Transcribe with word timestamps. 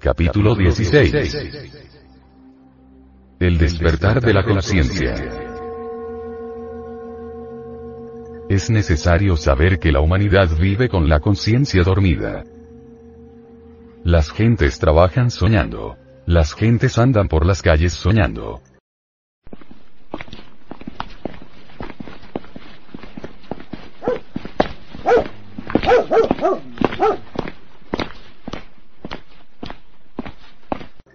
Capítulo 0.00 0.54
16. 0.54 1.36
El 3.38 3.58
despertar 3.58 4.22
de 4.22 4.32
la 4.32 4.42
conciencia. 4.42 5.14
Es 8.48 8.70
necesario 8.70 9.36
saber 9.36 9.78
que 9.78 9.92
la 9.92 10.00
humanidad 10.00 10.48
vive 10.58 10.88
con 10.88 11.06
la 11.06 11.20
conciencia 11.20 11.82
dormida. 11.82 12.44
Las 14.02 14.30
gentes 14.30 14.78
trabajan 14.78 15.30
soñando. 15.30 15.98
Las 16.24 16.54
gentes 16.54 16.96
andan 16.96 17.28
por 17.28 17.44
las 17.44 17.60
calles 17.60 17.92
soñando. 17.92 18.62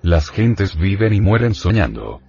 Las 0.06 0.25
gentes 0.36 0.78
viven 0.78 1.14
y 1.14 1.22
mueren 1.22 1.54
soñando. 1.54 2.25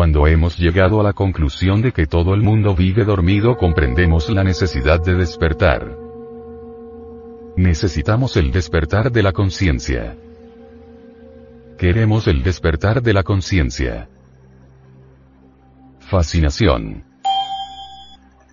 Cuando 0.00 0.26
hemos 0.26 0.56
llegado 0.56 0.98
a 0.98 1.02
la 1.02 1.12
conclusión 1.12 1.82
de 1.82 1.92
que 1.92 2.06
todo 2.06 2.32
el 2.32 2.40
mundo 2.40 2.74
vive 2.74 3.04
dormido 3.04 3.58
comprendemos 3.58 4.30
la 4.30 4.42
necesidad 4.42 4.98
de 5.04 5.14
despertar. 5.14 5.94
Necesitamos 7.58 8.38
el 8.38 8.50
despertar 8.50 9.12
de 9.12 9.22
la 9.22 9.32
conciencia. 9.32 10.16
Queremos 11.76 12.28
el 12.28 12.42
despertar 12.42 13.02
de 13.02 13.12
la 13.12 13.24
conciencia. 13.24 14.08
Fascinación. 15.98 17.04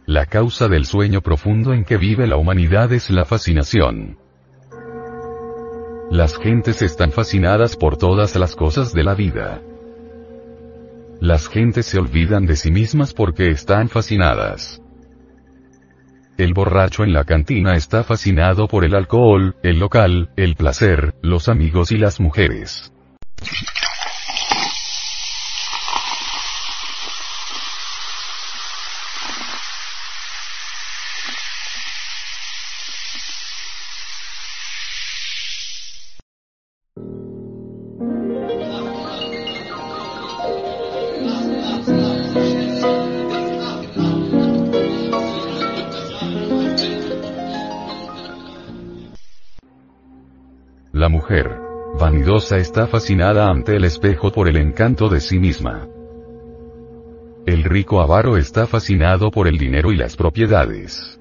La 0.06 0.26
causa 0.26 0.68
del 0.68 0.84
sueño 0.84 1.22
profundo 1.22 1.72
en 1.72 1.86
que 1.86 1.96
vive 1.96 2.28
la 2.28 2.36
humanidad 2.36 2.92
es 2.92 3.10
la 3.10 3.24
fascinación. 3.24 4.18
Las 6.12 6.38
gentes 6.38 6.82
están 6.82 7.14
fascinadas 7.14 7.78
por 7.78 7.96
todas 7.96 8.36
las 8.36 8.54
cosas 8.54 8.92
de 8.92 9.06
la 9.06 9.14
vida. 9.16 9.62
Las 11.20 11.50
gentes 11.50 11.88
se 11.88 11.98
olvidan 11.98 12.46
de 12.46 12.56
sí 12.56 12.72
mismas 12.72 13.14
porque 13.14 13.50
están 13.50 13.90
fascinadas. 13.90 14.82
El 16.38 16.54
borracho 16.54 17.04
en 17.04 17.14
la 17.14 17.24
cantina 17.24 17.76
está 17.76 18.04
fascinado 18.04 18.68
por 18.68 18.86
el 18.86 18.94
alcohol, 18.94 19.56
el 19.64 19.80
local, 19.80 20.30
el 20.36 20.56
placer, 20.56 21.16
los 21.24 21.50
amigos 21.50 21.92
y 21.92 21.98
las 21.98 22.20
mujeres. 22.20 22.94
Vanidosa 52.38 52.58
está 52.58 52.88
fascinada 52.88 53.50
ante 53.50 53.76
el 53.76 53.84
espejo 53.84 54.32
por 54.32 54.48
el 54.48 54.58
encanto 54.58 55.10
de 55.10 55.20
sí 55.20 55.40
misma. 55.40 55.88
El 57.48 57.64
rico 57.64 58.00
avaro 58.00 58.38
está 58.38 58.68
fascinado 58.68 59.32
por 59.32 59.48
el 59.48 59.58
dinero 59.58 59.92
y 59.92 59.98
las 59.98 60.16
propiedades. 60.16 61.20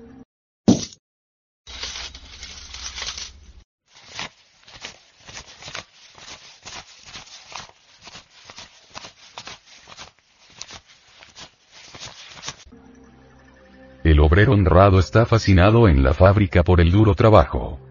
El 14.04 14.20
obrero 14.20 14.52
honrado 14.52 14.98
está 14.98 15.24
fascinado 15.24 15.88
en 15.88 16.04
la 16.04 16.12
fábrica 16.12 16.62
por 16.62 16.80
el 16.80 16.90
duro 16.92 17.14
trabajo. 17.14 17.85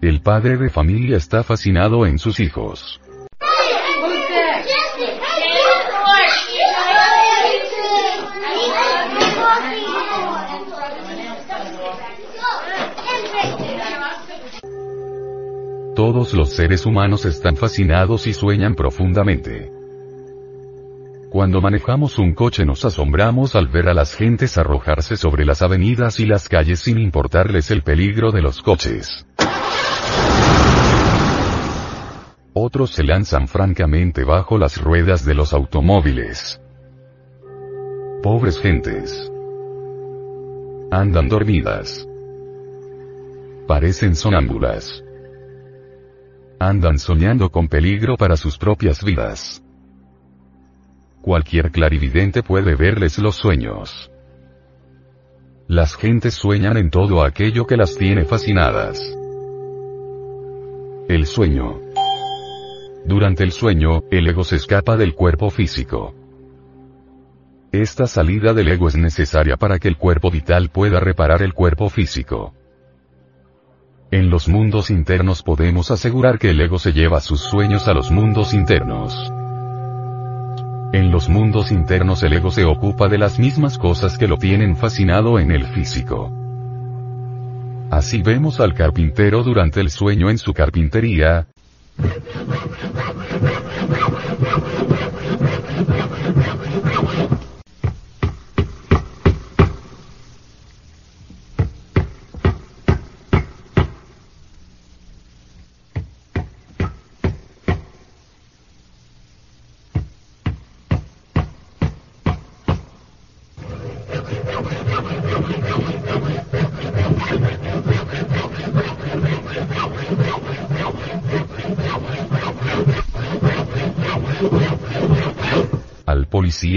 El 0.00 0.20
padre 0.20 0.56
de 0.56 0.70
familia 0.70 1.16
está 1.16 1.42
fascinado 1.42 2.06
en 2.06 2.20
sus 2.20 2.38
hijos. 2.38 3.00
Todos 15.96 16.32
los 16.32 16.50
seres 16.50 16.86
humanos 16.86 17.24
están 17.24 17.56
fascinados 17.56 18.28
y 18.28 18.34
sueñan 18.34 18.76
profundamente. 18.76 19.72
Cuando 21.28 21.60
manejamos 21.60 22.20
un 22.20 22.34
coche 22.34 22.64
nos 22.64 22.84
asombramos 22.84 23.56
al 23.56 23.66
ver 23.66 23.88
a 23.88 23.94
las 23.94 24.14
gentes 24.14 24.58
arrojarse 24.58 25.16
sobre 25.16 25.44
las 25.44 25.60
avenidas 25.60 26.20
y 26.20 26.26
las 26.26 26.48
calles 26.48 26.78
sin 26.78 26.98
importarles 26.98 27.72
el 27.72 27.82
peligro 27.82 28.30
de 28.30 28.42
los 28.42 28.62
coches. 28.62 29.26
Otros 32.60 32.90
se 32.90 33.04
lanzan 33.04 33.46
francamente 33.46 34.24
bajo 34.24 34.58
las 34.58 34.82
ruedas 34.82 35.24
de 35.24 35.32
los 35.32 35.52
automóviles. 35.52 36.60
Pobres 38.20 38.58
gentes. 38.58 39.30
Andan 40.90 41.28
dormidas. 41.28 42.04
Parecen 43.68 44.16
sonámbulas. 44.16 45.04
Andan 46.58 46.98
soñando 46.98 47.48
con 47.48 47.68
peligro 47.68 48.16
para 48.16 48.36
sus 48.36 48.58
propias 48.58 49.04
vidas. 49.04 49.62
Cualquier 51.22 51.70
clarividente 51.70 52.42
puede 52.42 52.74
verles 52.74 53.20
los 53.20 53.36
sueños. 53.36 54.10
Las 55.68 55.94
gentes 55.94 56.34
sueñan 56.34 56.76
en 56.76 56.90
todo 56.90 57.22
aquello 57.22 57.68
que 57.68 57.76
las 57.76 57.96
tiene 57.96 58.24
fascinadas. 58.24 59.00
El 61.08 61.24
sueño. 61.24 61.87
Durante 63.06 63.42
el 63.42 63.52
sueño, 63.52 64.02
el 64.10 64.28
ego 64.28 64.44
se 64.44 64.56
escapa 64.56 64.96
del 64.96 65.14
cuerpo 65.14 65.50
físico. 65.50 66.14
Esta 67.72 68.06
salida 68.06 68.54
del 68.54 68.68
ego 68.68 68.88
es 68.88 68.96
necesaria 68.96 69.56
para 69.56 69.78
que 69.78 69.88
el 69.88 69.96
cuerpo 69.96 70.30
vital 70.30 70.70
pueda 70.70 71.00
reparar 71.00 71.42
el 71.42 71.52
cuerpo 71.52 71.90
físico. 71.90 72.54
En 74.10 74.30
los 74.30 74.48
mundos 74.48 74.90
internos 74.90 75.42
podemos 75.42 75.90
asegurar 75.90 76.38
que 76.38 76.50
el 76.50 76.60
ego 76.60 76.78
se 76.78 76.92
lleva 76.92 77.20
sus 77.20 77.40
sueños 77.40 77.86
a 77.88 77.92
los 77.92 78.10
mundos 78.10 78.54
internos. 78.54 79.30
En 80.94 81.10
los 81.10 81.28
mundos 81.28 81.70
internos 81.70 82.22
el 82.22 82.32
ego 82.32 82.50
se 82.50 82.64
ocupa 82.64 83.08
de 83.08 83.18
las 83.18 83.38
mismas 83.38 83.76
cosas 83.76 84.16
que 84.16 84.26
lo 84.26 84.38
tienen 84.38 84.76
fascinado 84.76 85.38
en 85.38 85.50
el 85.50 85.66
físico. 85.66 86.32
Así 87.90 88.22
vemos 88.22 88.60
al 88.60 88.72
carpintero 88.72 89.42
durante 89.42 89.80
el 89.80 89.90
sueño 89.90 90.30
en 90.30 90.38
su 90.38 90.54
carpintería, 90.54 91.48
Thank 92.00 92.26
you. 96.36 96.47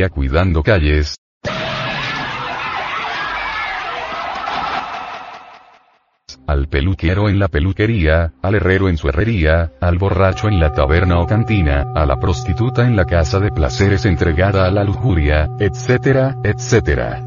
Cuidando 0.10 0.62
calles, 0.62 1.16
al 6.46 6.68
peluquero 6.68 7.30
en 7.30 7.40
la 7.40 7.48
peluquería, 7.48 8.34
al 8.44 8.56
herrero 8.56 8.90
en 8.90 8.98
su 8.98 9.08
herrería, 9.10 9.72
al 9.82 9.98
borracho 9.98 10.48
en 10.50 10.60
la 10.60 10.72
taberna 10.74 11.20
o 11.20 11.26
cantina, 11.26 11.94
a 11.96 12.06
la 12.06 12.20
prostituta 12.20 12.86
en 12.86 12.96
la 12.96 13.06
casa 13.06 13.40
de 13.40 13.52
placeres 13.52 14.06
entregada 14.06 14.68
a 14.68 14.72
la 14.72 14.84
lujuria, 14.84 15.50
etcétera, 15.60 16.36
etcétera. 16.44 17.26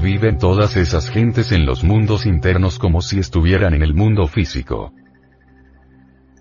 Viven 0.00 0.38
todas 0.38 0.76
esas 0.76 1.10
gentes 1.10 1.52
en 1.52 1.66
los 1.66 1.84
mundos 1.84 2.24
internos 2.24 2.78
como 2.78 3.02
si 3.02 3.18
estuvieran 3.18 3.74
en 3.74 3.82
el 3.82 3.92
mundo 3.92 4.26
físico. 4.26 4.92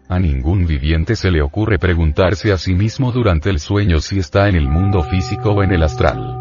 A 0.07 0.19
ningún 0.19 0.67
viviente 0.67 1.15
se 1.15 1.31
le 1.31 1.41
ocurre 1.41 1.79
preguntarse 1.79 2.51
a 2.51 2.57
sí 2.57 2.75
mismo 2.75 3.11
durante 3.11 3.49
el 3.49 3.59
sueño 3.59 3.99
si 3.99 4.19
está 4.19 4.47
en 4.47 4.55
el 4.55 4.69
mundo 4.69 5.01
físico 5.01 5.51
o 5.51 5.63
en 5.63 5.71
el 5.71 5.81
astral. 5.81 6.37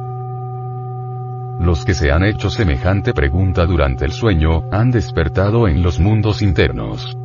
Los 1.60 1.86
que 1.86 1.94
se 1.94 2.12
han 2.12 2.24
hecho 2.24 2.50
semejante 2.50 3.14
pregunta 3.14 3.64
durante 3.64 4.04
el 4.04 4.12
sueño, 4.12 4.64
han 4.70 4.90
despertado 4.90 5.66
en 5.66 5.82
los 5.82 5.98
mundos 5.98 6.42
internos. 6.42 7.16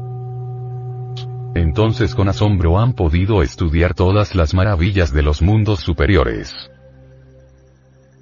Entonces 1.56 2.16
con 2.16 2.30
asombro 2.30 2.80
han 2.80 2.94
podido 2.94 3.44
estudiar 3.44 3.94
todas 3.94 4.34
las 4.34 4.54
maravillas 4.54 5.12
de 5.12 5.24
los 5.24 5.42
mundos 5.42 5.82
superiores. 5.82 6.72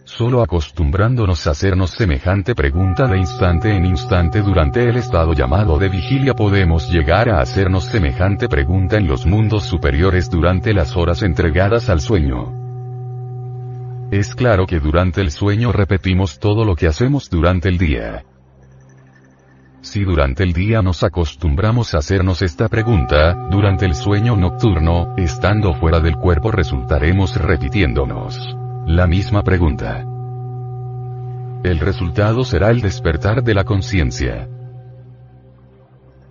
Solo 0.07 0.41
acostumbrándonos 0.41 1.47
a 1.47 1.51
hacernos 1.51 1.91
semejante 1.91 2.55
pregunta 2.55 3.07
de 3.07 3.17
instante 3.17 3.75
en 3.75 3.85
instante 3.85 4.41
durante 4.41 4.87
el 4.87 4.95
estado 4.95 5.33
llamado 5.33 5.77
de 5.77 5.89
vigilia 5.89 6.33
podemos 6.33 6.89
llegar 6.89 7.27
a 7.29 7.41
hacernos 7.41 7.83
semejante 7.83 8.47
pregunta 8.47 8.95
en 8.95 9.05
los 9.05 9.25
mundos 9.25 9.65
superiores 9.65 10.29
durante 10.29 10.73
las 10.73 10.95
horas 10.95 11.23
entregadas 11.23 11.89
al 11.89 11.99
sueño. 11.99 12.53
Es 14.09 14.33
claro 14.33 14.65
que 14.65 14.79
durante 14.79 15.19
el 15.19 15.29
sueño 15.29 15.73
repetimos 15.73 16.39
todo 16.39 16.63
lo 16.63 16.77
que 16.77 16.87
hacemos 16.87 17.29
durante 17.29 17.67
el 17.67 17.77
día. 17.77 18.23
Si 19.81 20.05
durante 20.05 20.43
el 20.43 20.53
día 20.53 20.81
nos 20.81 21.03
acostumbramos 21.03 21.93
a 21.93 21.97
hacernos 21.97 22.41
esta 22.41 22.69
pregunta, 22.69 23.33
durante 23.51 23.85
el 23.85 23.93
sueño 23.93 24.37
nocturno, 24.37 25.13
estando 25.17 25.73
fuera 25.73 25.99
del 25.99 26.15
cuerpo 26.15 26.49
resultaremos 26.49 27.35
repitiéndonos 27.35 28.57
la 28.87 29.05
misma 29.05 29.43
pregunta. 29.43 30.05
El 31.61 31.79
resultado 31.79 32.45
será 32.45 32.71
el 32.71 32.79
despertar 32.79 33.43
de 33.43 33.53
la 33.53 33.65
conciencia. 33.65 34.47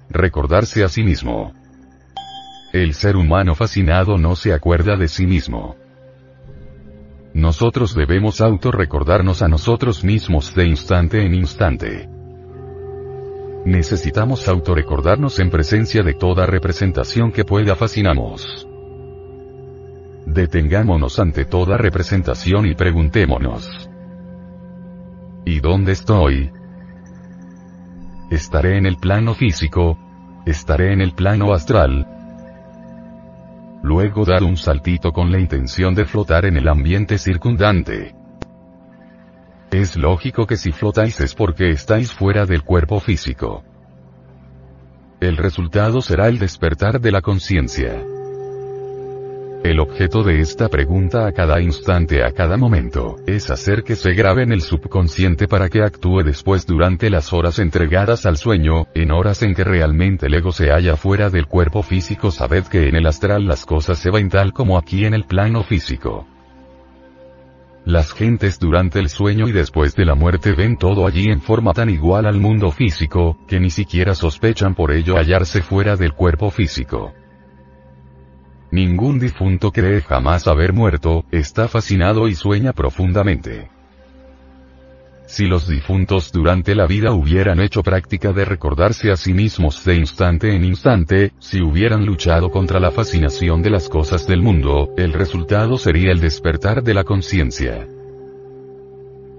Recordarse 0.09 0.83
a 0.83 0.89
sí 0.89 1.03
mismo. 1.03 1.53
El 2.73 2.95
ser 2.95 3.17
humano 3.17 3.55
fascinado 3.55 4.17
no 4.17 4.37
se 4.37 4.55
acuerda 4.55 4.97
de 4.97 5.07
sí 5.07 5.27
mismo. 5.27 5.77
Nosotros 7.35 7.95
debemos 7.95 8.41
autorrecordarnos 8.41 9.43
a 9.43 9.49
nosotros 9.49 10.03
mismos 10.03 10.55
de 10.55 10.67
instante 10.67 11.27
en 11.27 11.35
instante. 11.35 12.09
Necesitamos 13.67 14.49
autorrecordarnos 14.49 15.41
en 15.41 15.51
presencia 15.51 16.03
de 16.03 16.15
toda 16.15 16.47
representación 16.47 17.33
que 17.33 17.45
pueda 17.45 17.77
fascinamos. 17.77 18.66
Detengámonos 20.37 21.19
ante 21.19 21.47
toda 21.47 21.79
representación 21.79 22.67
y 22.67 22.75
preguntémonos. 22.75 23.89
¿Y 25.47 25.61
dónde 25.61 25.93
estoy? 25.93 26.51
¿Estaré 28.31 28.77
en 28.77 28.85
el 28.85 28.99
plano 28.99 29.33
físico? 29.33 29.99
¿Estaré 30.45 30.93
en 30.93 31.01
el 31.01 31.13
plano 31.13 31.55
astral? 31.55 32.07
Luego 33.83 34.27
dar 34.27 34.43
un 34.43 34.59
saltito 34.59 35.11
con 35.11 35.33
la 35.33 35.41
intención 35.41 35.95
de 35.95 36.05
flotar 36.05 36.45
en 36.45 36.59
el 36.59 36.69
ambiente 36.69 37.17
circundante. 37.17 38.15
Es 39.71 39.97
lógico 39.97 40.47
que 40.47 40.59
si 40.59 40.71
flotáis 40.71 41.19
es 41.23 41.35
porque 41.35 41.71
estáis 41.71 42.13
fuera 42.13 42.45
del 42.45 42.63
cuerpo 42.63 43.01
físico. 43.01 43.65
El 45.19 45.39
resultado 45.39 46.03
será 46.03 46.29
el 46.29 46.39
despertar 46.39 47.01
de 47.01 47.11
la 47.11 47.23
conciencia. 47.23 48.05
El 49.67 49.81
objeto 49.81 50.23
de 50.23 50.39
esta 50.39 50.69
pregunta 50.69 51.27
a 51.27 51.33
cada 51.33 51.61
instante, 51.61 52.23
a 52.23 52.31
cada 52.31 52.57
momento, 52.57 53.17
es 53.27 53.51
hacer 53.51 53.83
que 53.83 53.97
se 53.97 54.13
grabe 54.13 54.45
en 54.45 54.53
el 54.53 54.61
subconsciente 54.61 55.49
para 55.49 55.69
que 55.69 55.83
actúe 55.83 56.23
después 56.23 56.67
durante 56.67 57.11
las 57.11 57.33
horas 57.33 57.59
entregadas 57.59 58.27
al 58.27 58.37
sueño, 58.37 58.87
en 58.95 59.11
horas 59.11 59.43
en 59.43 59.57
que 59.57 59.65
realmente 59.65 60.27
el 60.27 60.35
ego 60.35 60.53
se 60.53 60.71
halla 60.71 60.95
fuera 60.95 61.31
del 61.31 61.49
cuerpo 61.49 61.83
físico. 61.83 62.31
Sabed 62.31 62.63
que 62.69 62.89
en 62.89 62.95
el 62.95 63.09
astral 63.09 63.49
las 63.49 63.67
cosas 63.67 63.99
se 63.99 64.13
ven 64.13 64.29
tal 64.29 64.53
como 64.53 64.79
aquí 64.79 65.05
en 65.05 65.15
el 65.15 65.25
plano 65.25 65.65
físico. 65.65 66.29
Las 67.85 68.13
gentes 68.13 68.61
durante 68.61 69.01
el 69.01 69.09
sueño 69.09 69.49
y 69.49 69.53
después 69.53 69.97
de 69.97 70.05
la 70.05 70.15
muerte 70.15 70.53
ven 70.53 70.77
todo 70.77 71.09
allí 71.09 71.25
en 71.25 71.41
forma 71.41 71.73
tan 71.73 71.91
igual 71.91 72.27
al 72.27 72.39
mundo 72.39 72.71
físico, 72.71 73.37
que 73.49 73.59
ni 73.59 73.71
siquiera 73.71 74.15
sospechan 74.15 74.77
por 74.77 74.93
ello 74.93 75.17
hallarse 75.17 75.61
fuera 75.61 75.97
del 75.97 76.13
cuerpo 76.13 76.53
físico. 76.53 77.15
Ningún 78.77 79.19
difunto 79.19 79.73
cree 79.73 80.03
jamás 80.03 80.47
haber 80.47 80.75
muerto, 80.75 81.25
está 81.31 81.67
fascinado 81.67 82.29
y 82.29 82.35
sueña 82.35 82.75
profundamente. 82.75 83.71
Si 85.25 85.47
los 85.47 85.67
difuntos 85.67 86.31
durante 86.31 86.75
la 86.75 86.87
vida 86.87 87.15
hubieran 87.15 87.61
hecho 87.61 87.83
práctica 87.83 88.35
de 88.35 88.45
recordarse 88.45 89.11
a 89.11 89.17
sí 89.17 89.33
mismos 89.33 89.83
de 89.83 89.95
instante 89.95 90.55
en 90.55 90.63
instante, 90.63 91.33
si 91.39 91.63
hubieran 91.63 92.05
luchado 92.05 92.51
contra 92.51 92.79
la 92.79 92.91
fascinación 92.91 93.63
de 93.63 93.71
las 93.71 93.89
cosas 93.89 94.27
del 94.27 94.43
mundo, 94.43 94.93
el 94.99 95.15
resultado 95.15 95.79
sería 95.79 96.13
el 96.13 96.21
despertar 96.21 96.83
de 96.83 96.93
la 96.93 97.05
conciencia. 97.05 97.89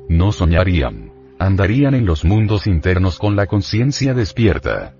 No 0.10 0.32
soñarían. 0.32 1.12
Andarían 1.38 1.94
en 1.94 2.08
los 2.08 2.26
mundos 2.26 2.66
internos 2.66 3.20
con 3.20 3.36
la 3.36 3.46
conciencia 3.46 4.16
despierta. 4.16 4.96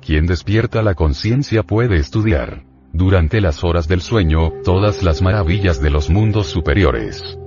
Quien 0.00 0.24
despierta 0.24 0.82
la 0.82 0.94
conciencia 0.94 1.62
puede 1.64 1.96
estudiar 1.96 2.67
durante 2.92 3.40
las 3.40 3.64
horas 3.64 3.88
del 3.88 4.00
sueño, 4.00 4.52
todas 4.64 5.02
las 5.02 5.22
maravillas 5.22 5.80
de 5.80 5.90
los 5.90 6.10
mundos 6.10 6.46
superiores. 6.46 7.38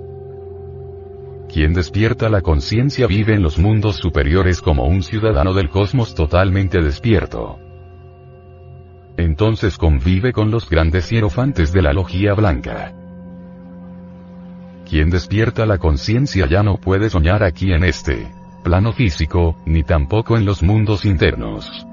Quien 1.52 1.74
despierta 1.74 2.30
la 2.30 2.40
conciencia 2.40 3.06
vive 3.06 3.34
en 3.34 3.42
los 3.42 3.58
mundos 3.58 3.96
superiores 3.96 4.62
como 4.62 4.86
un 4.86 5.02
ciudadano 5.02 5.52
del 5.52 5.68
cosmos 5.68 6.14
totalmente 6.14 6.80
despierto. 6.80 7.58
Entonces 9.18 9.76
convive 9.76 10.32
con 10.32 10.50
los 10.50 10.70
grandes 10.70 11.10
hierofantes 11.10 11.72
de 11.72 11.82
la 11.82 11.92
logía 11.92 12.32
blanca. 12.32 12.94
Quien 14.88 15.10
despierta 15.10 15.66
la 15.66 15.78
conciencia 15.78 16.46
ya 16.46 16.62
no 16.62 16.76
puede 16.76 17.10
soñar 17.10 17.42
aquí 17.42 17.72
en 17.72 17.84
este 17.84 18.30
plano 18.64 18.92
físico, 18.92 19.56
ni 19.66 19.82
tampoco 19.82 20.36
en 20.36 20.44
los 20.44 20.62
mundos 20.62 21.04
internos. 21.04 21.86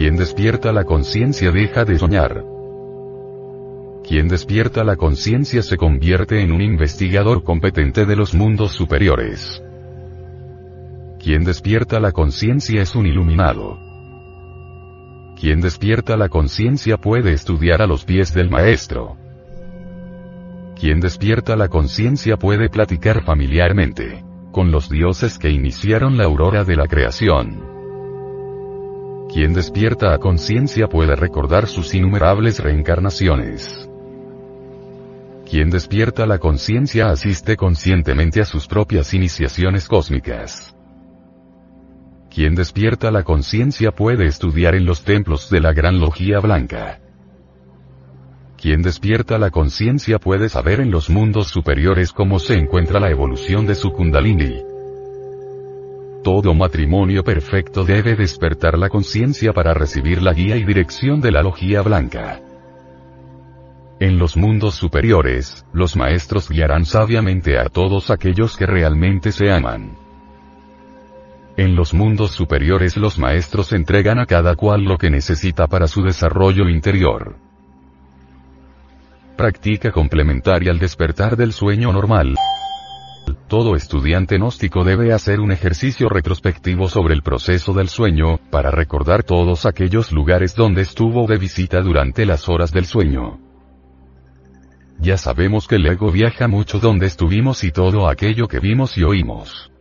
Quien 0.00 0.16
despierta 0.16 0.72
la 0.72 0.84
conciencia 0.84 1.50
deja 1.50 1.84
de 1.84 1.98
soñar. 1.98 2.42
Quien 4.02 4.28
despierta 4.28 4.82
la 4.82 4.96
conciencia 4.96 5.62
se 5.62 5.76
convierte 5.76 6.40
en 6.40 6.52
un 6.52 6.62
investigador 6.62 7.44
competente 7.44 8.06
de 8.06 8.16
los 8.16 8.34
mundos 8.34 8.72
superiores. 8.72 9.62
Quien 11.22 11.44
despierta 11.44 12.00
la 12.00 12.12
conciencia 12.12 12.80
es 12.80 12.94
un 12.94 13.04
iluminado. 13.04 13.78
Quien 15.38 15.60
despierta 15.60 16.16
la 16.16 16.30
conciencia 16.30 16.96
puede 16.96 17.34
estudiar 17.34 17.82
a 17.82 17.86
los 17.86 18.06
pies 18.06 18.32
del 18.32 18.48
maestro. 18.48 19.18
Quien 20.80 21.00
despierta 21.00 21.56
la 21.56 21.68
conciencia 21.68 22.38
puede 22.38 22.70
platicar 22.70 23.22
familiarmente 23.22 24.24
con 24.50 24.72
los 24.72 24.88
dioses 24.88 25.38
que 25.38 25.50
iniciaron 25.50 26.16
la 26.16 26.24
aurora 26.24 26.64
de 26.64 26.76
la 26.76 26.86
creación. 26.86 27.69
Quien 29.32 29.52
despierta 29.54 30.12
a 30.12 30.18
conciencia 30.18 30.88
puede 30.88 31.14
recordar 31.14 31.68
sus 31.68 31.94
innumerables 31.94 32.58
reencarnaciones. 32.58 33.88
Quien 35.48 35.70
despierta 35.70 36.26
la 36.26 36.38
conciencia 36.38 37.10
asiste 37.10 37.56
conscientemente 37.56 38.40
a 38.40 38.44
sus 38.44 38.66
propias 38.66 39.14
iniciaciones 39.14 39.86
cósmicas. 39.86 40.74
Quien 42.28 42.56
despierta 42.56 43.12
la 43.12 43.22
conciencia 43.22 43.92
puede 43.92 44.26
estudiar 44.26 44.74
en 44.74 44.84
los 44.84 45.04
templos 45.04 45.48
de 45.48 45.60
la 45.60 45.72
Gran 45.72 46.00
Logía 46.00 46.40
Blanca. 46.40 46.98
Quien 48.60 48.82
despierta 48.82 49.38
la 49.38 49.50
conciencia 49.50 50.18
puede 50.18 50.48
saber 50.48 50.80
en 50.80 50.90
los 50.90 51.08
mundos 51.08 51.46
superiores 51.46 52.12
cómo 52.12 52.40
se 52.40 52.54
encuentra 52.54 52.98
la 52.98 53.10
evolución 53.10 53.64
de 53.64 53.76
su 53.76 53.92
kundalini. 53.92 54.69
Todo 56.22 56.54
matrimonio 56.54 57.24
perfecto 57.24 57.84
debe 57.84 58.14
despertar 58.14 58.76
la 58.76 58.90
conciencia 58.90 59.54
para 59.54 59.72
recibir 59.72 60.20
la 60.20 60.34
guía 60.34 60.56
y 60.56 60.64
dirección 60.64 61.22
de 61.22 61.32
la 61.32 61.42
Logía 61.42 61.80
Blanca. 61.80 62.40
En 64.00 64.18
los 64.18 64.36
mundos 64.36 64.74
superiores, 64.74 65.64
los 65.72 65.96
maestros 65.96 66.48
guiarán 66.48 66.84
sabiamente 66.84 67.58
a 67.58 67.70
todos 67.70 68.10
aquellos 68.10 68.56
que 68.56 68.66
realmente 68.66 69.32
se 69.32 69.50
aman. 69.50 69.96
En 71.56 71.74
los 71.74 71.94
mundos 71.94 72.32
superiores 72.32 72.96
los 72.96 73.18
maestros 73.18 73.72
entregan 73.72 74.18
a 74.18 74.26
cada 74.26 74.56
cual 74.56 74.84
lo 74.84 74.98
que 74.98 75.10
necesita 75.10 75.66
para 75.66 75.86
su 75.88 76.02
desarrollo 76.02 76.68
interior. 76.68 77.36
Práctica 79.36 79.90
complementaria 79.90 80.70
al 80.70 80.78
despertar 80.78 81.36
del 81.36 81.52
sueño 81.52 81.92
normal. 81.92 82.36
Todo 83.48 83.76
estudiante 83.76 84.36
gnóstico 84.36 84.84
debe 84.84 85.12
hacer 85.12 85.40
un 85.40 85.52
ejercicio 85.52 86.08
retrospectivo 86.08 86.88
sobre 86.88 87.14
el 87.14 87.22
proceso 87.22 87.72
del 87.72 87.88
sueño, 87.88 88.38
para 88.50 88.70
recordar 88.70 89.22
todos 89.22 89.66
aquellos 89.66 90.12
lugares 90.12 90.54
donde 90.54 90.82
estuvo 90.82 91.26
de 91.26 91.38
visita 91.38 91.80
durante 91.80 92.26
las 92.26 92.48
horas 92.48 92.72
del 92.72 92.86
sueño. 92.86 93.38
Ya 94.98 95.16
sabemos 95.16 95.66
que 95.66 95.76
el 95.76 95.86
ego 95.86 96.10
viaja 96.12 96.46
mucho 96.46 96.78
donde 96.78 97.06
estuvimos 97.06 97.64
y 97.64 97.72
todo 97.72 98.08
aquello 98.08 98.48
que 98.48 98.60
vimos 98.60 98.98
y 98.98 99.04
oímos. 99.04 99.72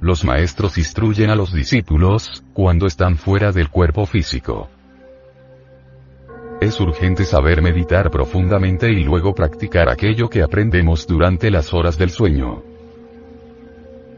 Los 0.00 0.24
maestros 0.24 0.78
instruyen 0.78 1.30
a 1.30 1.34
los 1.34 1.52
discípulos, 1.52 2.44
cuando 2.52 2.86
están 2.86 3.16
fuera 3.16 3.52
del 3.52 3.70
cuerpo 3.70 4.06
físico. 4.06 4.68
Es 6.60 6.80
urgente 6.80 7.24
saber 7.24 7.60
meditar 7.60 8.10
profundamente 8.10 8.90
y 8.90 9.04
luego 9.04 9.34
practicar 9.34 9.88
aquello 9.88 10.28
que 10.28 10.42
aprendemos 10.42 11.06
durante 11.06 11.50
las 11.50 11.74
horas 11.74 11.98
del 11.98 12.10
sueño. 12.10 12.62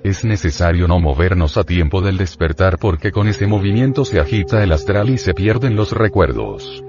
Es 0.04 0.24
necesario 0.24 0.86
no 0.86 1.00
movernos 1.00 1.56
a 1.56 1.64
tiempo 1.64 2.00
del 2.00 2.16
despertar 2.16 2.78
porque 2.78 3.10
con 3.10 3.26
ese 3.26 3.46
movimiento 3.48 4.04
se 4.04 4.20
agita 4.20 4.62
el 4.62 4.70
astral 4.70 5.10
y 5.10 5.18
se 5.18 5.34
pierden 5.34 5.74
los 5.74 5.90
recuerdos. 5.90 6.84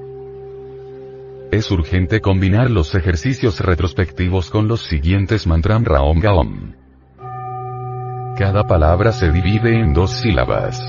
Es 1.52 1.72
urgente 1.72 2.22
combinar 2.22 2.70
los 2.70 2.94
ejercicios 2.94 3.60
retrospectivos 3.62 4.52
con 4.52 4.68
los 4.68 4.82
siguientes 4.82 5.48
mantram 5.48 5.84
Raom 5.84 6.20
Gaom. 6.20 6.74
Cada 8.38 8.68
palabra 8.68 9.12
se 9.14 9.32
divide 9.32 9.80
en 9.80 9.94
dos 9.94 10.12
sílabas. 10.12 10.80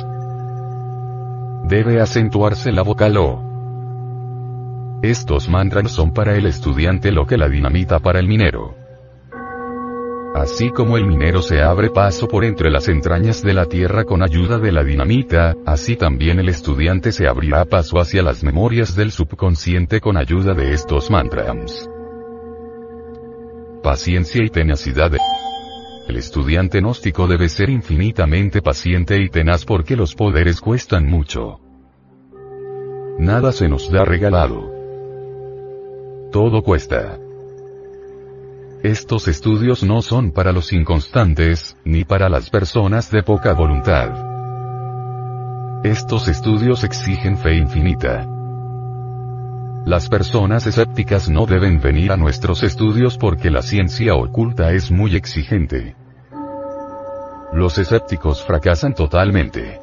Debe 1.64 2.02
acentuarse 2.02 2.72
la 2.72 2.82
vocal 2.82 3.16
O. 3.16 3.47
Estos 5.02 5.48
mantras 5.48 5.92
son 5.92 6.12
para 6.12 6.36
el 6.36 6.46
estudiante 6.46 7.12
lo 7.12 7.24
que 7.24 7.36
la 7.36 7.48
dinamita 7.48 8.00
para 8.00 8.18
el 8.18 8.26
minero. 8.26 8.74
Así 10.34 10.70
como 10.70 10.96
el 10.96 11.06
minero 11.06 11.40
se 11.40 11.62
abre 11.62 11.90
paso 11.90 12.26
por 12.26 12.44
entre 12.44 12.68
las 12.70 12.88
entrañas 12.88 13.42
de 13.42 13.54
la 13.54 13.66
tierra 13.66 14.04
con 14.04 14.22
ayuda 14.22 14.58
de 14.58 14.72
la 14.72 14.82
dinamita, 14.82 15.54
así 15.64 15.94
también 15.94 16.40
el 16.40 16.48
estudiante 16.48 17.12
se 17.12 17.28
abrirá 17.28 17.64
paso 17.64 18.00
hacia 18.00 18.22
las 18.22 18.42
memorias 18.42 18.96
del 18.96 19.12
subconsciente 19.12 20.00
con 20.00 20.16
ayuda 20.16 20.52
de 20.54 20.74
estos 20.74 21.10
mantras. 21.10 21.88
Paciencia 23.82 24.44
y 24.44 24.48
tenacidad. 24.48 25.12
El 26.08 26.16
estudiante 26.16 26.80
gnóstico 26.80 27.28
debe 27.28 27.48
ser 27.48 27.70
infinitamente 27.70 28.62
paciente 28.62 29.20
y 29.22 29.28
tenaz 29.28 29.64
porque 29.64 29.94
los 29.94 30.14
poderes 30.14 30.60
cuestan 30.60 31.06
mucho. 31.06 31.60
Nada 33.18 33.52
se 33.52 33.68
nos 33.68 33.90
da 33.90 34.04
regalado. 34.04 34.77
Todo 36.32 36.62
cuesta. 36.62 37.18
Estos 38.82 39.28
estudios 39.28 39.82
no 39.82 40.02
son 40.02 40.30
para 40.30 40.52
los 40.52 40.74
inconstantes, 40.74 41.78
ni 41.84 42.04
para 42.04 42.28
las 42.28 42.50
personas 42.50 43.10
de 43.10 43.22
poca 43.22 43.54
voluntad. 43.54 44.10
Estos 45.84 46.28
estudios 46.28 46.84
exigen 46.84 47.38
fe 47.38 47.56
infinita. 47.56 48.28
Las 49.86 50.10
personas 50.10 50.66
escépticas 50.66 51.30
no 51.30 51.46
deben 51.46 51.80
venir 51.80 52.12
a 52.12 52.18
nuestros 52.18 52.62
estudios 52.62 53.16
porque 53.16 53.50
la 53.50 53.62
ciencia 53.62 54.14
oculta 54.14 54.72
es 54.72 54.90
muy 54.90 55.16
exigente. 55.16 55.96
Los 57.54 57.78
escépticos 57.78 58.44
fracasan 58.44 58.94
totalmente. 58.94 59.80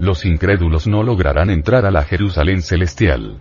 Los 0.00 0.24
incrédulos 0.24 0.88
no 0.88 1.04
lograrán 1.04 1.48
entrar 1.48 1.86
a 1.86 1.92
la 1.92 2.02
Jerusalén 2.02 2.60
celestial. 2.60 3.38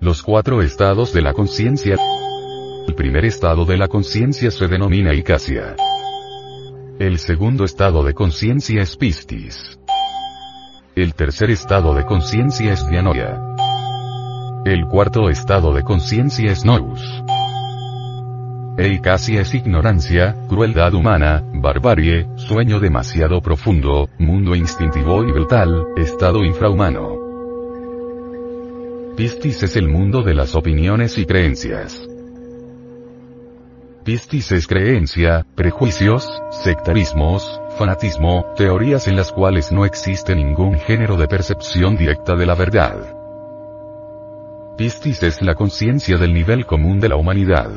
Los 0.00 0.22
cuatro 0.22 0.62
estados 0.62 1.12
de 1.12 1.22
la 1.22 1.32
conciencia. 1.34 1.96
El 2.86 2.94
primer 2.94 3.24
estado 3.24 3.64
de 3.64 3.76
la 3.76 3.88
conciencia 3.88 4.48
se 4.52 4.68
denomina 4.68 5.12
Icasia. 5.12 5.74
El 7.00 7.18
segundo 7.18 7.64
estado 7.64 8.04
de 8.04 8.14
conciencia 8.14 8.80
es 8.80 8.96
Pistis. 8.96 9.80
El 10.94 11.14
tercer 11.14 11.50
estado 11.50 11.94
de 11.94 12.06
conciencia 12.06 12.72
es 12.72 12.88
Dianoia. 12.88 13.40
El 14.64 14.86
cuarto 14.86 15.30
estado 15.30 15.74
de 15.74 15.82
conciencia 15.82 16.52
es 16.52 16.64
Nous. 16.64 17.02
Icasia 18.78 19.40
es 19.40 19.52
ignorancia, 19.52 20.36
crueldad 20.48 20.94
humana, 20.94 21.42
barbarie, 21.54 22.28
sueño 22.36 22.78
demasiado 22.78 23.40
profundo, 23.40 24.08
mundo 24.18 24.54
instintivo 24.54 25.24
y 25.24 25.32
brutal, 25.32 25.86
estado 25.96 26.44
infrahumano. 26.44 27.27
Pistis 29.18 29.64
es 29.64 29.74
el 29.74 29.88
mundo 29.88 30.22
de 30.22 30.32
las 30.32 30.54
opiniones 30.54 31.18
y 31.18 31.26
creencias. 31.26 32.08
Pistis 34.04 34.52
es 34.52 34.68
creencia, 34.68 35.44
prejuicios, 35.56 36.40
sectarismos, 36.52 37.60
fanatismo, 37.76 38.52
teorías 38.56 39.08
en 39.08 39.16
las 39.16 39.32
cuales 39.32 39.72
no 39.72 39.84
existe 39.84 40.36
ningún 40.36 40.78
género 40.78 41.16
de 41.16 41.26
percepción 41.26 41.96
directa 41.96 42.36
de 42.36 42.46
la 42.46 42.54
verdad. 42.54 43.16
Pistis 44.76 45.24
es 45.24 45.42
la 45.42 45.56
conciencia 45.56 46.16
del 46.16 46.32
nivel 46.32 46.64
común 46.64 47.00
de 47.00 47.08
la 47.08 47.16
humanidad. 47.16 47.72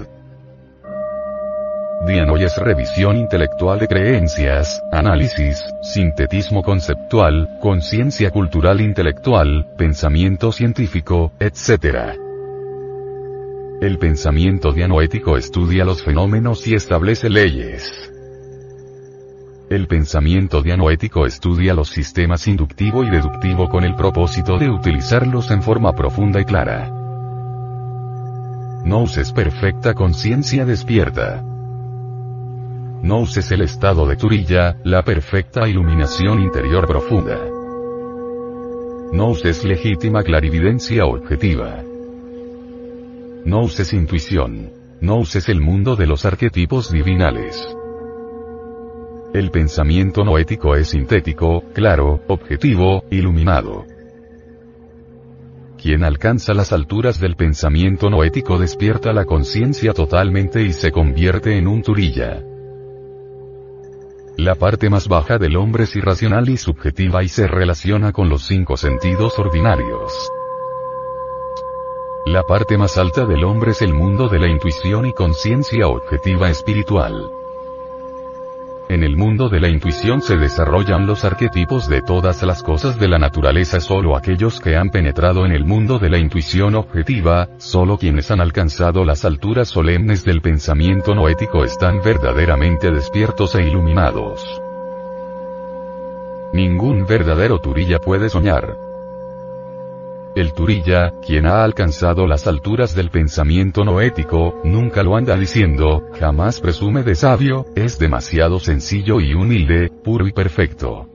Dianoy 2.12 2.44
es 2.44 2.58
revisión 2.58 3.16
intelectual 3.16 3.80
de 3.80 3.88
creencias, 3.88 4.84
análisis, 4.92 5.64
sintetismo 5.82 6.62
conceptual, 6.62 7.48
conciencia 7.62 8.32
cultural 8.32 8.82
intelectual, 8.82 9.66
pensamiento 9.78 10.52
científico, 10.52 11.32
etc. 11.40 12.18
El 13.80 13.98
pensamiento 13.98 14.74
dianoético 14.74 15.38
estudia 15.38 15.86
los 15.86 16.04
fenómenos 16.04 16.68
y 16.68 16.76
establece 16.76 17.30
leyes. 17.30 18.12
El 19.70 19.88
pensamiento 19.88 20.62
dianoético 20.62 21.26
estudia 21.26 21.74
los 21.74 21.88
sistemas 21.88 22.46
inductivo 22.46 23.06
y 23.06 23.10
deductivo 23.10 23.70
con 23.70 23.86
el 23.86 23.96
propósito 23.96 24.58
de 24.58 24.70
utilizarlos 24.70 25.50
en 25.50 25.64
forma 25.64 25.94
profunda 25.94 26.42
y 26.42 26.44
clara. 26.44 26.90
Nous 28.84 29.18
es 29.18 29.32
perfecta 29.32 29.94
conciencia 29.94 30.66
despierta. 30.66 31.46
No 33.04 33.20
uses 33.22 33.52
el 33.52 33.62
estado 33.62 34.06
de 34.06 34.16
Turilla, 34.16 34.78
la 34.84 35.04
perfecta 35.04 35.68
iluminación 35.68 36.40
interior 36.40 36.86
profunda. 36.86 37.40
No 39.12 39.30
uses 39.30 39.64
legítima 39.64 40.22
clarividencia 40.22 41.06
objetiva. 41.06 41.84
No 43.44 43.62
uses 43.62 43.92
intuición. 43.94 44.72
No 45.02 45.18
uses 45.18 45.50
el 45.50 45.62
mundo 45.62 45.96
de 45.96 46.06
los 46.06 46.26
arquetipos 46.26 46.92
divinales. 46.92 47.76
El 49.34 49.50
pensamiento 49.50 50.24
noético 50.24 50.76
es 50.76 50.90
sintético, 50.90 51.64
claro, 51.74 52.22
objetivo, 52.28 53.04
iluminado. 53.10 53.86
Quien 55.82 56.04
alcanza 56.04 56.54
las 56.54 56.72
alturas 56.72 57.20
del 57.20 57.36
pensamiento 57.36 58.12
noético 58.12 58.60
despierta 58.60 59.12
la 59.12 59.26
conciencia 59.26 59.94
totalmente 59.94 60.62
y 60.62 60.72
se 60.72 60.92
convierte 60.92 61.58
en 61.58 61.68
un 61.68 61.82
turilla. 61.82 62.44
La 64.38 64.56
parte 64.56 64.90
más 64.90 65.08
baja 65.08 65.38
del 65.38 65.56
hombre 65.58 65.84
es 65.84 65.96
irracional 65.96 66.50
y 66.50 66.58
subjetiva 66.58 67.24
y 67.24 67.28
se 67.28 67.48
relaciona 67.48 68.12
con 68.14 68.30
los 68.30 68.44
cinco 68.44 68.78
sentidos 68.78 69.38
ordinarios. 69.38 70.14
La 72.26 72.44
parte 72.44 72.78
más 72.78 72.98
alta 72.98 73.26
del 73.26 73.44
hombre 73.44 73.72
es 73.72 73.82
el 73.82 73.94
mundo 73.94 74.30
de 74.30 74.40
la 74.40 74.48
intuición 74.48 75.06
y 75.06 75.14
conciencia 75.14 75.88
objetiva 75.88 76.50
espiritual. 76.50 77.41
En 78.92 79.04
el 79.04 79.16
mundo 79.16 79.48
de 79.48 79.62
la 79.62 79.70
intuición 79.70 80.22
se 80.22 80.36
desarrollan 80.36 81.08
los 81.08 81.24
arquetipos 81.24 81.88
de 81.88 82.02
todas 82.02 82.44
las 82.44 82.62
cosas 82.62 83.00
de 83.00 83.08
la 83.08 83.18
naturaleza. 83.18 83.80
Solo 83.80 84.18
aquellos 84.18 84.60
que 84.60 84.76
han 84.76 84.90
penetrado 84.90 85.46
en 85.46 85.54
el 85.54 85.64
mundo 85.64 85.98
de 85.98 86.10
la 86.10 86.18
intuición 86.18 86.76
objetiva, 86.76 87.48
solo 87.58 87.98
quienes 87.98 88.32
han 88.32 88.42
alcanzado 88.42 89.06
las 89.06 89.24
alturas 89.24 89.70
solemnes 89.70 90.26
del 90.26 90.42
pensamiento 90.42 91.16
noético 91.16 91.64
están 91.64 92.02
verdaderamente 92.04 92.92
despiertos 92.92 93.56
e 93.56 93.66
iluminados. 93.66 94.44
Ningún 96.52 97.06
verdadero 97.06 97.60
turilla 97.60 97.98
puede 97.98 98.28
soñar. 98.28 98.91
El 100.34 100.54
Turilla, 100.54 101.12
quien 101.26 101.46
ha 101.46 101.64
alcanzado 101.64 102.26
las 102.26 102.48
alturas 102.48 102.96
del 102.96 103.10
pensamiento 103.10 103.84
noético, 103.84 104.62
nunca 104.64 105.04
lo 105.04 105.18
anda 105.18 105.36
diciendo, 105.36 106.04
jamás 106.18 106.62
presume 106.62 107.04
de 107.04 107.16
sabio, 107.16 107.66
es 107.76 108.00
demasiado 108.00 108.60
sencillo 108.60 109.20
y 109.20 109.34
humilde, 109.34 109.90
puro 109.90 110.26
y 110.26 110.32
perfecto. 110.32 111.08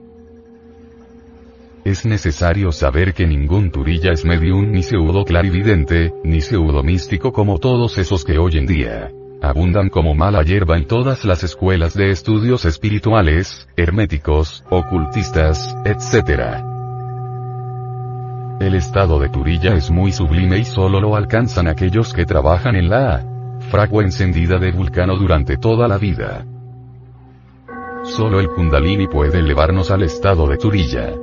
Es 1.83 2.05
necesario 2.05 2.71
saber 2.71 3.15
que 3.15 3.25
ningún 3.25 3.71
Turilla 3.71 4.11
es 4.11 4.23
medium 4.23 4.71
ni 4.71 4.83
pseudo 4.83 5.25
clarividente, 5.25 6.13
ni 6.23 6.41
pseudo 6.41 6.83
místico 6.83 7.31
como 7.31 7.57
todos 7.57 7.97
esos 7.97 8.23
que 8.23 8.37
hoy 8.37 8.57
en 8.57 8.67
día 8.67 9.11
abundan 9.41 9.89
como 9.89 10.15
mala 10.15 10.43
hierba 10.43 10.77
en 10.77 10.85
todas 10.85 11.23
las 11.23 11.43
escuelas 11.43 11.93
de 11.93 12.11
estudios 12.11 12.65
espirituales, 12.65 13.67
herméticos, 13.77 14.63
ocultistas, 14.69 15.75
etc. 15.85 16.76
El 18.59 18.73
estado 18.73 19.19
de 19.19 19.29
Turilla 19.29 19.75
es 19.75 19.91
muy 19.91 20.11
sublime 20.11 20.57
y 20.57 20.65
solo 20.65 20.99
lo 20.99 21.15
alcanzan 21.15 21.67
aquellos 21.67 22.11
que 22.11 22.25
trabajan 22.25 22.75
en 22.75 22.89
la 22.89 23.23
fragua 23.69 24.03
encendida 24.03 24.57
de 24.57 24.71
Vulcano 24.71 25.15
durante 25.15 25.57
toda 25.57 25.87
la 25.87 25.99
vida. 25.99 26.43
Solo 28.03 28.39
el 28.39 28.47
Kundalini 28.49 29.07
puede 29.07 29.39
elevarnos 29.39 29.91
al 29.91 30.01
estado 30.01 30.47
de 30.47 30.57
Turilla. 30.57 31.13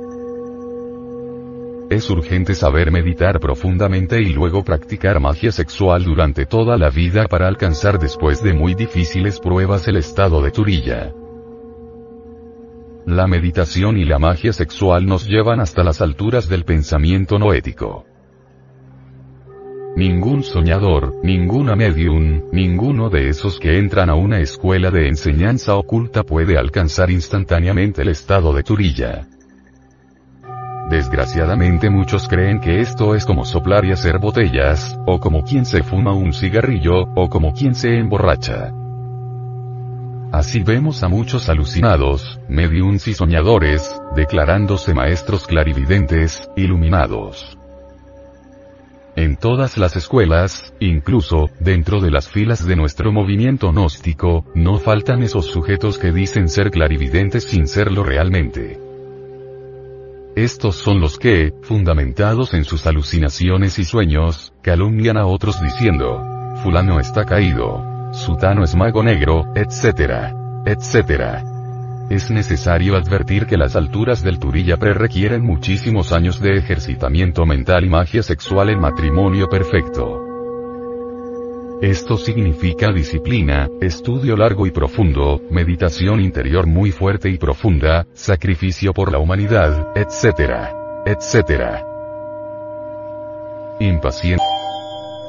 Es 1.89 2.09
urgente 2.09 2.55
saber 2.55 2.89
meditar 2.89 3.41
profundamente 3.41 4.21
y 4.21 4.31
luego 4.31 4.63
practicar 4.63 5.19
magia 5.19 5.51
sexual 5.51 6.05
durante 6.05 6.45
toda 6.45 6.77
la 6.77 6.89
vida 6.89 7.25
para 7.27 7.49
alcanzar 7.49 7.99
después 7.99 8.41
de 8.41 8.53
muy 8.53 8.75
difíciles 8.75 9.41
pruebas 9.41 9.87
el 9.89 9.97
estado 9.97 10.41
de 10.41 10.51
Turilla. 10.51 11.11
La 13.05 13.27
meditación 13.27 13.97
y 13.97 14.03
la 14.05 14.17
magia 14.17 14.51
sexual 14.51 15.05
nos 15.05 15.27
llevan 15.27 15.59
hasta 15.59 15.83
las 15.83 16.01
alturas 16.01 16.49
del 16.49 16.65
pensamiento 16.65 17.37
noético. 17.37 18.03
Ningún 19.95 20.41
soñador, 20.41 21.13
ninguna 21.21 21.75
medium, 21.75 22.41
ninguno 22.51 23.11
de 23.11 23.29
esos 23.29 23.59
que 23.59 23.77
entran 23.77 24.09
a 24.09 24.15
una 24.15 24.39
escuela 24.39 24.89
de 24.89 25.07
enseñanza 25.07 25.75
oculta 25.75 26.23
puede 26.23 26.57
alcanzar 26.57 27.11
instantáneamente 27.11 28.01
el 28.01 28.09
estado 28.09 28.53
de 28.53 28.63
turilla. 28.63 29.27
Desgraciadamente 30.89 31.91
muchos 31.91 32.27
creen 32.27 32.59
que 32.59 32.81
esto 32.81 33.13
es 33.13 33.23
como 33.23 33.45
soplar 33.45 33.85
y 33.85 33.91
hacer 33.91 34.17
botellas, 34.17 34.99
o 35.05 35.19
como 35.19 35.43
quien 35.43 35.65
se 35.65 35.83
fuma 35.83 36.13
un 36.13 36.33
cigarrillo, 36.33 37.03
o 37.15 37.29
como 37.29 37.53
quien 37.53 37.75
se 37.75 37.99
emborracha. 37.99 38.73
Así 40.35 40.63
vemos 40.63 41.01
a 41.01 41.07
muchos 41.07 41.47
alucinados, 41.47 42.41
mediums 42.49 43.07
y 43.07 43.13
soñadores, 43.13 44.01
declarándose 44.17 44.93
maestros 44.93 45.47
clarividentes, 45.47 46.49
iluminados. 46.57 47.57
En 49.15 49.37
todas 49.37 49.77
las 49.77 49.95
escuelas, 49.95 50.73
incluso, 50.81 51.49
dentro 51.61 52.01
de 52.01 52.11
las 52.11 52.27
filas 52.27 52.67
de 52.67 52.75
nuestro 52.75 53.13
movimiento 53.13 53.71
gnóstico, 53.71 54.43
no 54.53 54.77
faltan 54.77 55.23
esos 55.23 55.45
sujetos 55.45 55.97
que 55.97 56.11
dicen 56.11 56.49
ser 56.49 56.69
clarividentes 56.69 57.45
sin 57.45 57.65
serlo 57.65 58.03
realmente. 58.03 58.77
Estos 60.35 60.75
son 60.75 60.99
los 60.99 61.17
que, 61.17 61.53
fundamentados 61.61 62.53
en 62.53 62.65
sus 62.65 62.85
alucinaciones 62.87 63.79
y 63.79 63.85
sueños, 63.85 64.51
calumnian 64.61 65.15
a 65.15 65.27
otros 65.27 65.61
diciendo, 65.61 66.21
fulano 66.61 66.99
está 66.99 67.23
caído, 67.23 67.94
Sutano 68.15 68.63
es 68.63 68.73
mago 68.75 69.03
negro, 69.03 69.45
etc. 69.55 70.31
etc. 70.65 71.43
Es 72.09 72.31
necesario 72.31 72.95
advertir 72.95 73.45
que 73.45 73.57
las 73.57 73.75
alturas 73.75 74.23
del 74.23 74.39
Turilla 74.39 74.77
pre 74.77 74.93
requieren 74.93 75.43
muchísimos 75.43 76.13
años 76.13 76.39
de 76.39 76.57
ejercitamiento 76.57 77.45
mental 77.45 77.83
y 77.83 77.89
magia 77.89 78.23
sexual 78.23 78.69
en 78.69 78.79
matrimonio 78.79 79.49
perfecto. 79.49 80.21
Esto 81.81 82.17
significa 82.17 82.93
disciplina, 82.93 83.67
estudio 83.81 84.37
largo 84.37 84.65
y 84.65 84.71
profundo, 84.71 85.41
meditación 85.51 86.21
interior 86.21 86.67
muy 86.67 86.91
fuerte 86.91 87.29
y 87.29 87.37
profunda, 87.37 88.07
sacrificio 88.13 88.93
por 88.93 89.11
la 89.11 89.19
humanidad, 89.19 89.89
etc. 89.93 90.69
etc. 91.05 91.83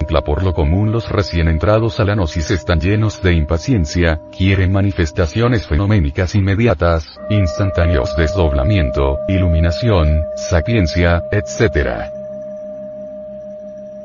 Por 0.06 0.42
lo 0.42 0.54
común 0.54 0.92
los 0.92 1.08
recién 1.10 1.48
entrados 1.48 1.98
a 2.00 2.04
la 2.04 2.14
gnosis 2.14 2.50
están 2.50 2.80
llenos 2.80 3.22
de 3.22 3.32
impaciencia, 3.32 4.20
quieren 4.36 4.72
manifestaciones 4.72 5.66
fenoménicas 5.66 6.34
inmediatas, 6.34 7.18
instantáneos 7.28 8.16
desdoblamiento, 8.16 9.18
iluminación, 9.28 10.22
sapiencia, 10.36 11.24
etc. 11.32 12.10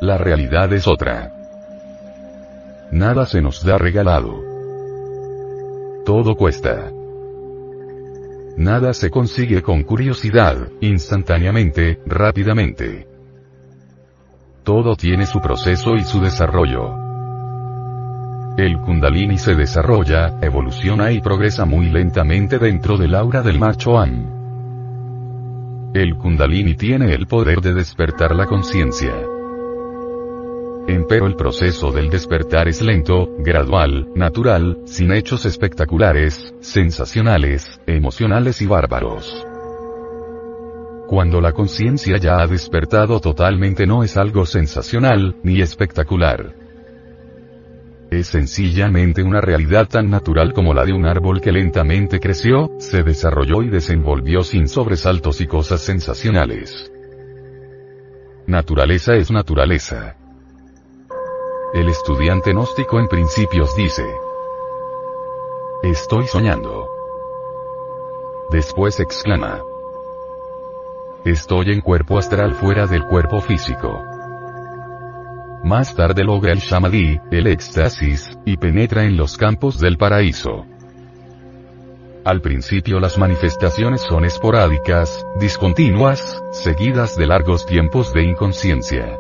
La 0.02 0.18
realidad 0.18 0.74
es 0.74 0.88
otra. 0.88 1.32
Nada 2.92 3.26
se 3.26 3.42
nos 3.42 3.64
da 3.64 3.78
regalado. 3.78 4.44
Todo 6.06 6.36
cuesta. 6.36 6.92
Nada 8.58 8.94
se 8.94 9.10
consigue 9.10 9.62
con 9.62 9.84
curiosidad, 9.84 10.68
instantáneamente, 10.82 12.00
rápidamente. 12.06 13.11
Todo 14.64 14.96
tiene 14.96 15.26
su 15.26 15.40
proceso 15.42 15.96
y 15.96 16.04
su 16.04 16.22
desarrollo. 16.22 16.96
El 18.58 18.78
kundalini 18.78 19.40
se 19.40 19.56
desarrolla, 19.56 20.38
evoluciona 20.40 21.12
y 21.12 21.20
progresa 21.20 21.66
muy 21.66 21.90
lentamente 21.90 22.60
dentro 22.60 22.96
del 22.98 23.16
aura 23.16 23.42
del 23.42 23.58
macho 23.58 23.98
Am. 23.98 24.42
El 25.96 26.16
kundalini 26.16 26.76
tiene 26.76 27.14
el 27.14 27.26
poder 27.26 27.60
de 27.62 27.74
despertar 27.74 28.36
la 28.36 28.46
conciencia. 28.46 29.14
Empero 30.88 31.26
el 31.26 31.36
proceso 31.36 31.92
del 31.92 32.12
despertar 32.12 32.68
es 32.68 32.84
lento, 32.84 33.30
gradual, 33.40 34.10
natural, 34.16 34.78
sin 34.86 35.12
hechos 35.12 35.46
espectaculares, 35.46 36.54
sensacionales, 36.60 37.80
emocionales 37.88 38.62
y 38.62 38.68
bárbaros. 38.68 39.48
Cuando 41.12 41.42
la 41.42 41.52
conciencia 41.52 42.16
ya 42.16 42.40
ha 42.40 42.48
despertado 42.48 43.20
totalmente 43.20 43.86
no 43.86 44.02
es 44.02 44.16
algo 44.16 44.46
sensacional, 44.46 45.36
ni 45.44 45.62
espectacular. 45.62 46.56
Es 48.10 48.28
sencillamente 48.28 49.22
una 49.22 49.42
realidad 49.42 49.90
tan 49.90 50.10
natural 50.10 50.54
como 50.54 50.74
la 50.74 50.86
de 50.86 50.94
un 50.94 51.06
árbol 51.06 51.42
que 51.42 51.52
lentamente 51.52 52.22
creció, 52.22 52.72
se 52.80 53.04
desarrolló 53.04 53.62
y 53.62 53.68
desenvolvió 53.68 54.42
sin 54.42 54.70
sobresaltos 54.70 55.42
y 55.42 55.48
cosas 55.48 55.82
sensacionales. 55.82 56.90
Naturaleza 58.48 59.14
es 59.16 59.32
naturaleza. 59.32 60.16
El 61.74 61.90
estudiante 61.90 62.54
gnóstico 62.54 63.02
en 63.02 63.10
principios 63.10 63.76
dice, 63.76 64.06
Estoy 65.84 66.26
soñando. 66.28 66.88
Después 68.50 69.02
exclama, 69.02 69.62
Estoy 71.26 71.72
en 71.72 71.82
cuerpo 71.82 72.18
astral 72.18 72.56
fuera 72.56 72.88
del 72.88 73.04
cuerpo 73.04 73.42
físico. 73.42 74.04
Más 75.64 75.96
tarde 75.96 76.24
logra 76.24 76.52
el 76.52 76.58
shamadí, 76.58 77.20
el 77.30 77.46
éxtasis, 77.46 78.40
y 78.44 78.58
penetra 78.58 79.04
en 79.04 79.18
los 79.18 79.38
campos 79.38 79.80
del 79.80 79.98
paraíso. 79.98 80.66
Al 82.26 82.42
principio 82.42 83.00
las 83.00 83.20
manifestaciones 83.20 84.02
son 84.02 84.26
esporádicas, 84.26 85.24
discontinuas, 85.40 86.42
seguidas 86.54 87.16
de 87.16 87.28
largos 87.28 87.68
tiempos 87.68 88.12
de 88.14 88.24
inconsciencia. 88.24 89.20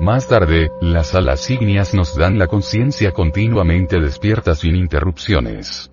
Más 0.00 0.26
tarde, 0.26 0.72
las 0.80 1.14
alas 1.14 1.48
ígneas 1.50 1.94
nos 1.94 2.16
dan 2.16 2.36
la 2.40 2.48
conciencia 2.48 3.12
continuamente 3.12 4.00
despierta 4.00 4.56
sin 4.56 4.74
interrupciones. 4.74 5.92